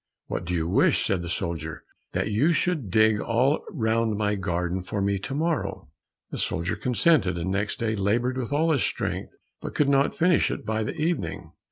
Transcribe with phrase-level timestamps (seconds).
[0.25, 1.83] "What do you wish?" said the soldier.
[2.13, 5.89] "That you should dig all round my garden for me, tomorrow."
[6.31, 10.49] The soldier consented, and next day labored with all his strength, but could not finish
[10.49, 11.51] it by the evening.